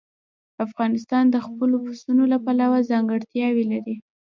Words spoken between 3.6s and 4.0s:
لري.